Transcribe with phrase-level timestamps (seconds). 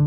[0.00, 0.04] こ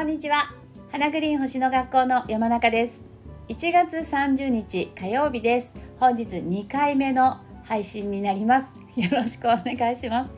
[0.00, 0.52] んにちは。
[0.92, 3.06] 花グリーン星の学校の山中です。
[3.48, 5.72] 1月30日火曜日です。
[5.98, 8.78] 本日2回目の配信になります。
[8.94, 10.34] よろしくお願いします。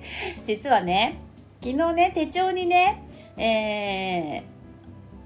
[0.47, 1.21] 実はね
[1.61, 3.03] 昨日ね手帳にね、
[3.37, 4.59] えー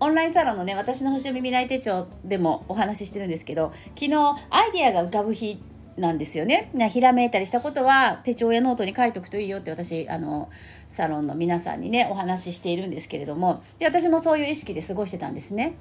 [0.00, 4.14] オンラインサロンのね私の星読み未来手帳でもお話ししてるんですけど昨日
[4.50, 5.62] アイディアが浮かぶ日
[5.96, 6.70] なんですよね。
[6.90, 10.48] ひらめいたりしたことは手帳やノートに書いとくといいよって私あの
[10.88, 15.76] サロンの皆さんにねお話ししているんですけれどもで私もそういう意識で過ごしてたんですね。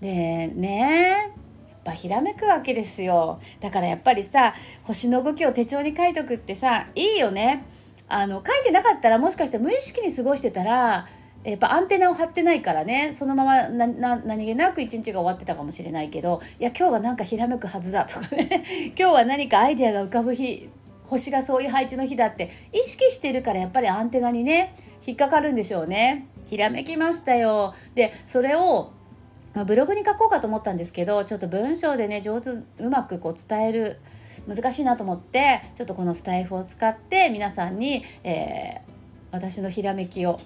[0.00, 1.30] でねやっ
[1.84, 4.54] ぱひらめくわけですよだからやっぱりさ
[4.84, 7.64] 星の動きを手帳に書いとくってさいいよね。
[8.08, 11.06] あの書いてなかったらもしかして無意識に過ごしてたら
[11.50, 18.64] やっぱアンテナを張ってないからねそのまま何気なく一日が終わってたかもしれないけどいや今日はなんかひらめくはずだとかね
[18.98, 20.68] 今日は何かアイデアが浮かぶ日
[21.04, 24.74] 星がそういう配置の日だって意識してるからやっぱりアンテナにね
[25.06, 26.26] 引っかかるんでしょうね。
[26.48, 28.92] ひらめきましたよでそれを
[29.52, 33.98] まブログに書こうかと思ったんですけどちょっと文章でね上手うまくこう伝える
[34.46, 38.85] 難しいなと思ってちょっとこのスタイフを使って皆さんに、えー
[39.32, 40.40] 私のひらめきを。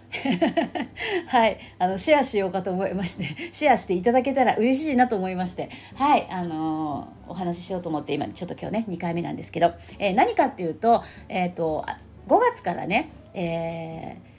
[1.29, 1.59] はい。
[1.79, 5.71] あのシェアしようかと思いまして シェアしていただけたら嬉しいなと思いまして。
[5.95, 6.27] はい。
[6.31, 11.85] あのー、お話ししようと思って今ちょっと今日ね2回目なんですけど、えー、何かっていうと,、えーと、
[12.27, 14.31] 5月からね、えー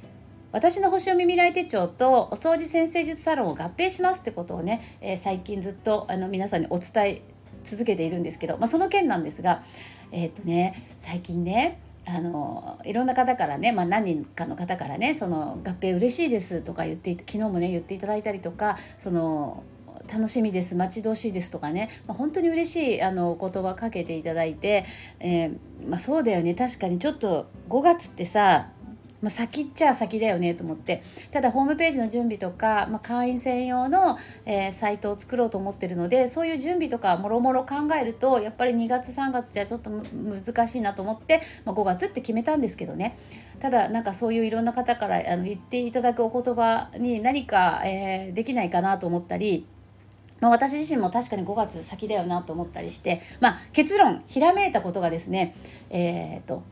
[0.52, 7.22] 私の星読み未来手帳とお掃除先生術サロンを合併しますってことをね、えー、最近ずっとあの皆さんにお伝え
[7.64, 9.64] 続けているんですけど、まあ、その件なんですが
[10.12, 19.63] えっ、とね最近ねあのいろんな方からね、まあ、何人かの方からねその合併嬉しいですとか言って昨日もね言っていただいたりとかその
[20.11, 24.85] 楽しみです待ち遠しいですとかね、まあ、本当に嬉しいあの言葉かけていただいて、
[25.19, 25.57] えー、
[25.88, 28.69] まあ、そうだよね確かにちょっと5月ってさ
[29.22, 43.18] まあ、先っちゃ先だよねと思ってただホームページの準備とか、まあ、会員専用の、えー、サイトを作ろうと思ってるのでそういう準備とかもろもろ考えるとやっぱり2月3月じゃちょっと難しいなと思って、まあ、5月って決めたんですけどね。
[43.59, 49.68] ただなんかそういういろんな方からあの言っていただくお言葉に何か、えー、できないかなと思ったり
[50.41, 55.56] まあ、私自身も確かに5月先だよなと思ったりして、まあ、結論ひらめいたことがですね
[55.91, 56.63] えっ、ー、と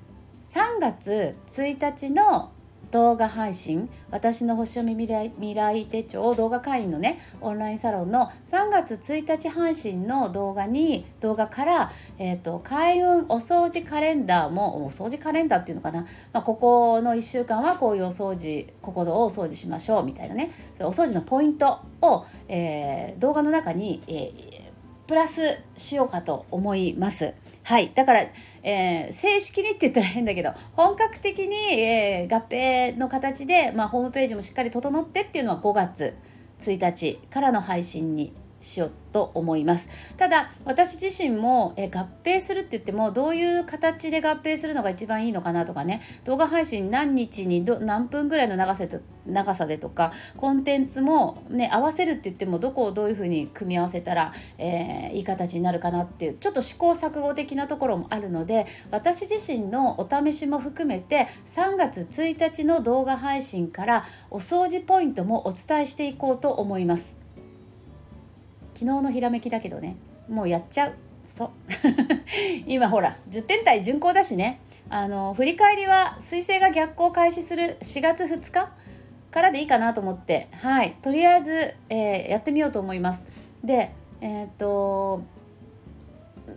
[0.50, 2.52] 3月1日の
[2.90, 16.02] 動画配信私の星読み未来手帳動画会員のねオンラインサロンの3月1日配信の動画に動画から、えーと、開運お掃除カレンダーもお掃除カレンダーっていうのかな、
[16.34, 24.72] まあ、ここの1週間はこういうお掃除ここをお掃除しましょうみたいなねお掃除のポイントを、えー、動画の中に、えー、
[25.08, 27.36] プラスしようかと思います。
[27.70, 27.92] はい。
[27.94, 28.22] だから、
[28.64, 36.16] えー、正式にって言ったら変だけど、本格的に、えー、合併の形で、まあ、ホームページもしっかり整ってっていうのは5月
[36.58, 67.29] 1日からの配信にしようと思いますただ私自身もえ合併するって言ってもどういう形で合併するのが一番いいのかなとかね動画配信何日にど何分ぐらいの長さで長さでとかコンテンツもね合わせるって言ってもどこをどういうふうに組み合わせたら、えー、いい形になるかなっていうちょっと試行錯誤的なところもあるので私自身のお試しも含めて3月1日の動画配信からお掃除ポイントもお伝えしていこうと思います。
[68.80, 69.98] 昨日のひらめきだけどね。
[70.30, 70.94] もうやっちゃう。
[71.26, 71.50] そう。
[72.66, 74.62] 今ほら10点台巡行だしね。
[74.90, 78.72] あの振り返りは彗星が逆行開始する4月2日
[79.32, 80.48] からでいいかなと思って。
[80.54, 80.96] はい。
[81.02, 83.26] とりあえず、えー、やってみようと思います。
[83.66, 83.92] で
[84.22, 85.24] えー、っと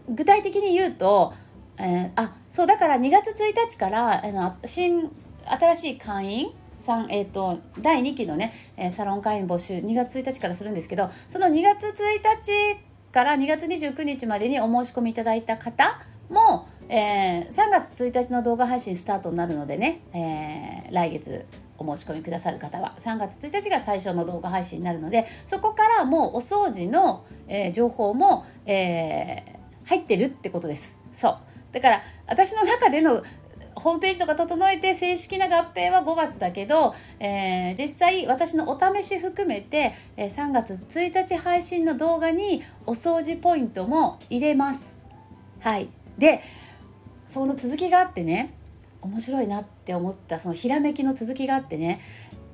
[0.09, 1.33] 具体的に言うと、
[1.77, 5.11] えー、あそうだから2月1日からあの新
[5.45, 12.81] 新しい会員3えーと、第2期のね、えサロン会員募集2月1日からするんですけどその2月1日
[13.13, 16.01] から2月29日までにお申し込みいただいた方
[16.31, 21.45] も、えー、3月1日の動画配信スタートになるのでね、えー、来月
[21.79, 30.99] お申し込みくださる方は3月1日が最初の動画配信になるのでそこからもうお掃除の、えー、情報も、えー、入ってるってことです。
[31.13, 31.39] そう
[31.73, 33.23] だから私の中での
[33.75, 44.99] ホームページとか整えて正式な合併は5月だけど、えー、実際私のお試し含めて、えー、3月1日配信の動画にお掃除ポイントも入れます。
[45.61, 45.89] はい、
[46.19, 46.43] で
[47.27, 48.55] その続きがあってね
[49.01, 52.01] 面白いなって思ったそのひらめきの続きがあってね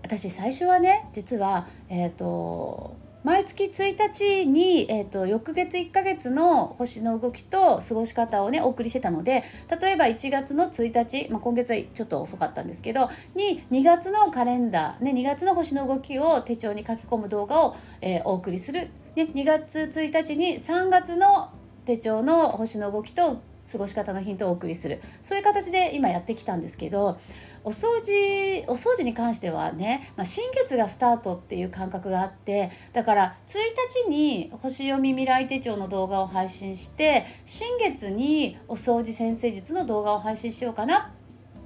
[0.03, 9.43] 私最初はね実は、えーと、毎月1日に、えーと、翌月1ヶ月の星の動きと過ごし方をねお送りしてたので
[9.81, 21.50] 例えば1月の1日、まあ、今月はちょっと遅かったんですけどに2月のカレンダー、ね、2月の星の動きを手帳に書き込む動画を、えー、お送りする、ね、2月1日に3月の
[21.85, 25.00] 手帳の星の動きと過ごし方のヒントをお送りする。
[25.23, 27.19] そういう形で今やってきたんですけど
[27.65, 33.59] お掃除お掃除に関してはね、まあ、新月がスタートっていう感覚があってだから1
[34.06, 41.12] 日に星読み未来手帳の動画を配信して新月にお掃除先生術の動画を配信しようかな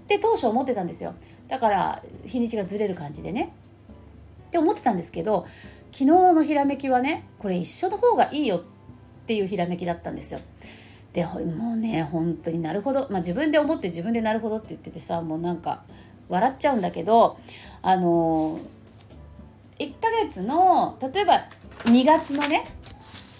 [0.03, 1.15] って当初思ってたんですよ。
[1.49, 3.55] だから日にちがずれる感じでね。
[4.49, 5.47] って思ってたんですけど
[5.93, 8.61] 昨日のひらめきはねこれ一緒の方がいいよっ
[9.27, 10.41] ていうひらめきだったんですよ。
[11.13, 11.41] でも
[11.75, 15.83] うね本当になるほど、まあ、自分で思って自分でなるほどって言っててさもうなんか
[16.29, 17.39] 笑っちゃうんだけど
[17.83, 18.59] あの
[19.79, 21.49] 1ヶ月の例えば
[21.85, 22.65] 2月のね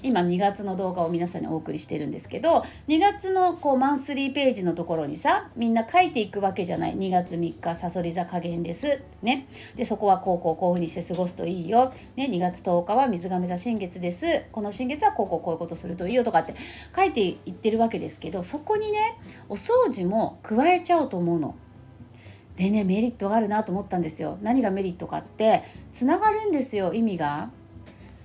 [0.03, 9.47] 今2月の動画を皆さんにお送りしてるんですけど2月のこうマンスリーページのところにさみんな書いていくわけじゃない2月3日さそり座加減ですね
[9.77, 16.55] でそこはこうこうこういうふうにして過ごすといいよ、ね、2月10日は水亀座新月ですこの新月はこうこうこういうことするといいよとかって
[16.95, 19.19] 書いていってるわけですけどそこにね
[19.49, 21.55] お掃除も加えちゃおうと思うの。
[22.57, 24.39] でねメリットがあるなと思ったんですよ。
[24.43, 27.51] 何がメリットかってつながるんですよ意味が。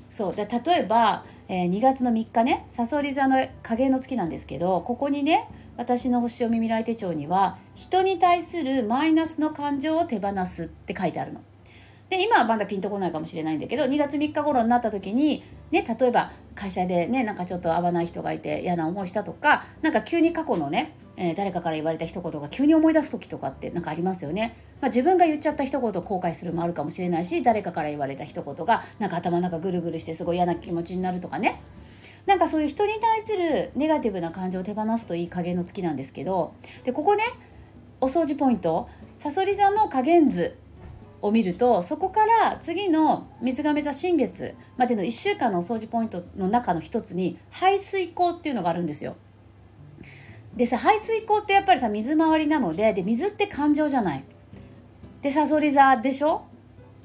[0.09, 11.41] そうで例えば、えー、2月の3日ねさそり座の影の月なんですけどここにね私の星読み未来手帳には人に対するマイナスの感情を手放すって書いてあるの。
[12.09, 24.55] で今はまだピンとこないかもしれないんだけど2月3日頃になった時にね例えば会社でねなんかちょっと合わない人がいて嫌な思いしたとかなんか急に過去のねえー、誰かから言われた一言が急に思い出す時とかって何かありますよね。
[24.79, 31.59] まあ、自分が言っちゃった一言後悔するもあるかもしれないし誰かから言われた一言がなんか頭の中ぐるぐるしてすごい嫌な気持ちになるとかね
[32.27, 36.53] なんかそういう人に対するネガティブな感情を手放すといい加減の月なんですけど
[36.83, 37.23] でここね
[38.01, 40.55] お掃除ポイントさそり座の加減図
[41.21, 49.15] を見るとそこから次の水亀座新月までの1週間のお掃除ポイントの中の一つに排水口っていうのがあるんですよ。
[50.57, 54.23] でさ排水口ってやっぱりさ水回りなのでで水って感情じゃない。
[55.21, 56.45] でさそり座でしょ？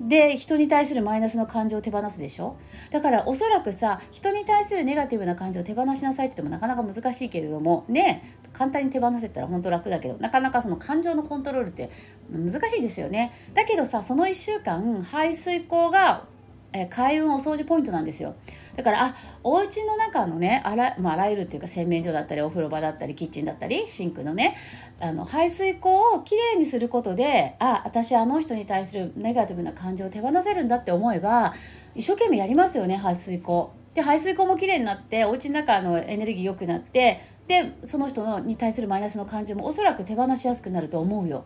[0.01, 2.57] で人に対するマイナスの感情を手放すでしょ？
[2.91, 11.91] だからおそらくさ人に対するネガティブな感情を手放しなさいって言ってもなかなか難しいけれどもね簡単に手放せたら本当楽だけどなかなかその感情のコントロールって
[12.31, 13.33] 難しいですよね。
[13.53, 16.25] だけどさその1週間排水口が
[16.73, 18.35] え開運お掃除ポイントなんですよ
[18.77, 24.57] だからあお家の中のねあら,、まあ、あらゆるっていうか洗面所だったりお風呂場だったりキッチンだったりシンクのね
[25.01, 31.53] あの排水口をきれいにすることであ私あの人に対するネガティブな感情を手放せるんだって思えば
[31.95, 33.71] 一生懸命やりますよね排水口。
[33.95, 41.45] で排水口もきれいになってお家の中のエネルギー良くなってでその人のに対するマイナスの感情もおそらく手放しやすくなると思うよ。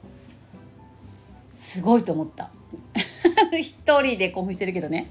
[1.55, 2.51] すごいと思った。
[3.53, 5.09] 一人で興奮してるけどね。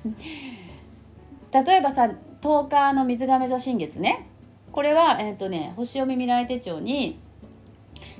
[1.51, 2.09] 例えばさ
[2.41, 4.27] 10日の水亀座新月ね。
[4.71, 7.19] これは、えーとね、星読み未来手帳に、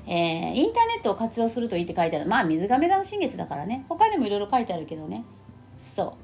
[0.06, 2.26] えー、インターネットを活用するといいって書いてある。
[2.26, 3.84] まあ水亀座の新月だからね。
[3.88, 5.24] 他にもいろいろ書いてあるけどね。
[5.78, 6.16] そ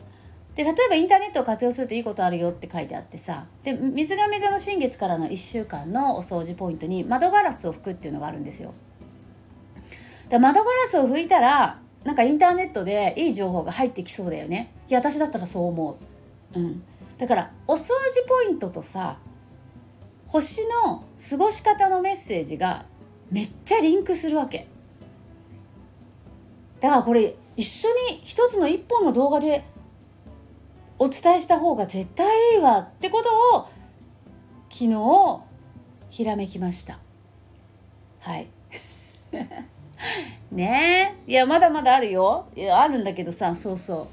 [0.55, 0.57] う。
[0.57, 3.47] で例えばインターネットを活用するといいことあるよって書いてあってさ。
[3.63, 8.73] で水亀座の新月からの1週間のお掃除ポイントに窓ガラスを拭くっていうのがあるんですよ。
[10.31, 14.73] で窓ガラスを拭いたらなんかインターネットでいい情報が入ってきそうだよね。
[14.89, 15.99] いや私だったらそう思
[16.55, 16.83] う、うん、
[17.19, 19.19] だからお掃除ポイントとさ
[20.27, 22.87] 星の過ごし方のメッセージが
[23.31, 24.67] めっちゃリンクするわけ。
[26.81, 29.65] だからこれ一緒に一つの一本の動画で
[30.99, 33.69] お伝えした方が絶対いいわってことを
[34.71, 35.41] 昨日
[36.11, 36.99] ひらめきました。
[38.21, 38.49] はい。
[40.53, 41.31] ねえ。
[41.31, 42.47] いやまだまだあるよ。
[42.75, 43.55] あるんだけどさ。
[43.55, 44.09] そうそ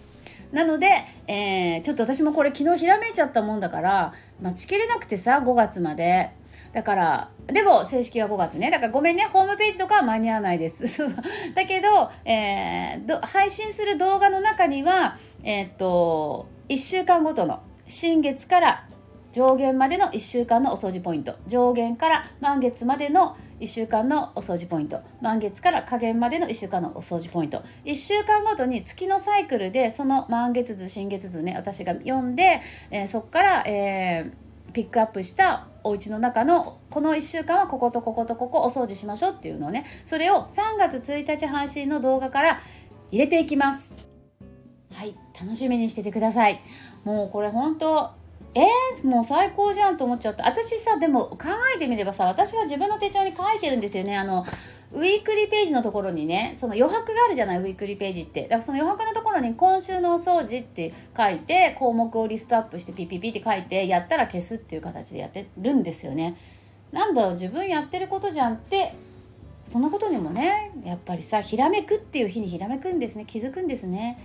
[0.52, 0.56] う。
[0.56, 0.88] なので、
[1.28, 6.32] えー、ちょっと私もこれ昨日ひらめいちゃったもんだから待ちきれなくてさ5月まで。
[6.72, 8.70] だからでも正式は5月ね。
[8.70, 9.24] だからごめんね。
[9.24, 10.84] ホームページとかは間に合わないです。
[11.56, 18.89] だけど,、えー、配信する動画の中にはえー、っと1週間ごとの新月から
[19.32, 21.36] 上限までの1週間のお掃除ポイント。
[21.48, 25.02] 上限から満月までの1週間のお掃除ポイント。
[25.22, 27.62] 満月から下限までの1週間のお掃除ポイント。
[27.86, 42.60] 1週間ごとに月のサイクルでその満月図新月図ね私が読んで、えー、そこから、えー、ピックアップしたお家の中のこの1週間はこことこことここお掃除しましょうっていうのをねそれを3月1日配信の動画から
[43.12, 43.92] 入れていきます。
[44.94, 46.60] はい楽しみにしててください。
[47.04, 48.19] もうこれ本当
[48.56, 50.46] えー、もう最高じゃんと思っちゃった。
[50.48, 51.38] 私さでも考
[51.76, 54.18] えてみればさ私は自分の手帳に書いてるんですよね。
[54.18, 54.46] あの
[54.92, 58.44] ウィークリーページのところにねその余白があるじゃないウィークリーページって。
[58.44, 66.36] だからその余白のところに今週のお掃除って書いて項目をリストアップしてピピピって書いてやったら消すっていう形でやってるんですよね。
[66.92, 68.96] なんだろう自分やってることじゃんって
[69.64, 73.26] そんなことにもねやっぱりさひらめくっていう日にひらめくんですね。
[73.28, 74.18] 気づくんですね。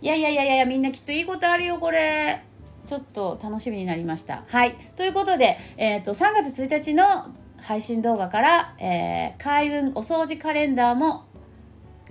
[0.00, 2.44] いやいやいやいやみんなきっといいことあるよこれ。
[2.86, 4.44] ちょっと楽しみになりました。
[4.48, 4.74] はい。
[4.96, 7.26] ということで、えーと、3月1日の
[7.58, 11.25] 配信動画から、えー、開運お掃除カレンダーも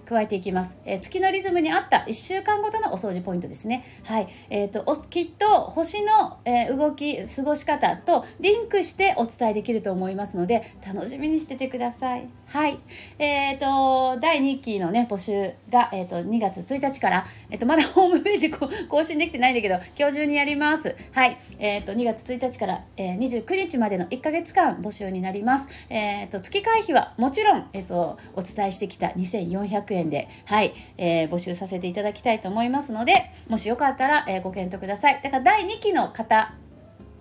[0.05, 3.83] 加えていきます、えー、月のリズムに合った1週間ごとのお掃除ポイントですね。
[4.05, 4.27] はい。
[4.49, 12.27] えーと、きっと星の、えー、動き過ごし方とリンクしてお伝えできると思いますので楽しみにしててください。
[12.47, 12.77] はい。
[13.19, 20.95] えーと第2期のね募集が、えーと、2月1日から、えーと、まだホームページ更新できてないんだけど今日中にやります。
[21.13, 21.37] はい。
[21.59, 25.67] えーと、2月1日から、えー、29日までの1か月間募集になります。
[25.89, 29.94] えー、と月会費はもちろん、えー、とお伝えしてきた2400円。
[30.03, 35.21] で、はい、えー、募集させていただきたいと思いますので、もしよかったら、えー、ご検討ください。
[35.23, 36.53] だから第2期の方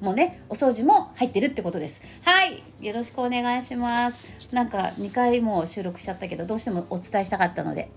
[0.01, 2.03] もね、お掃除も入ってるってことです。
[2.23, 2.63] はい。
[2.81, 4.29] よろしくお願いします。
[4.53, 7.91] なんか2回も収録しちゃったけど、どうしてもお伝えしたかったので。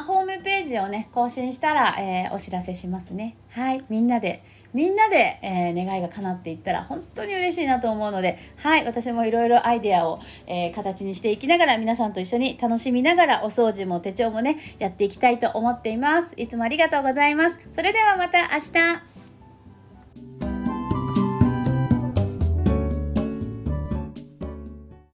[0.00, 3.36] また、ホームページをね、更新したら、えー、お知らせしますね。
[3.50, 3.84] はい。
[3.88, 4.42] みんなで
[4.72, 16.34] みんなで、えー、願いが叶っていったら本当に嬉しいなと思うので、はい、私もいろいろアイデアを、えー、形にしていきながら皆さんと一緒に楽しみながらお掃除も手帳もね、やっていきたいと思っています。
[16.36, 17.60] いつもありがとうございます。
[17.72, 19.09] それではまた明日。